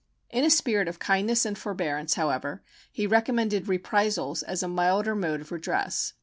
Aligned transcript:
In 0.31 0.43
a 0.43 0.49
spirit 0.49 0.87
of 0.87 0.97
kindness 0.97 1.45
and 1.45 1.55
forbearance, 1.55 2.15
however, 2.15 2.63
he 2.91 3.05
recommended 3.05 3.67
reprisals 3.67 4.41
as 4.41 4.63
a 4.63 4.67
milder 4.67 5.13
mode 5.15 5.41
of 5.41 5.51
redress. 5.51 6.13